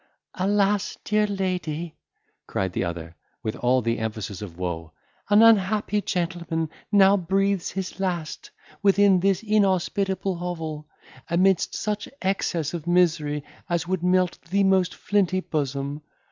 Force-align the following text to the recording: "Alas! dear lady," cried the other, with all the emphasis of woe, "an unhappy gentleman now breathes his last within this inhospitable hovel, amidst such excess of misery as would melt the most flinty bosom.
"Alas! 0.33 0.97
dear 1.03 1.27
lady," 1.27 1.95
cried 2.47 2.73
the 2.73 2.83
other, 2.83 3.15
with 3.43 3.55
all 3.57 3.83
the 3.83 3.99
emphasis 3.99 4.41
of 4.41 4.57
woe, 4.57 4.91
"an 5.29 5.43
unhappy 5.43 6.01
gentleman 6.01 6.71
now 6.91 7.15
breathes 7.15 7.69
his 7.69 7.99
last 7.99 8.49
within 8.81 9.19
this 9.19 9.43
inhospitable 9.43 10.37
hovel, 10.37 10.89
amidst 11.29 11.75
such 11.75 12.09
excess 12.19 12.73
of 12.73 12.87
misery 12.87 13.43
as 13.69 13.87
would 13.87 14.01
melt 14.01 14.39
the 14.49 14.63
most 14.63 14.95
flinty 14.95 15.39
bosom. 15.39 16.01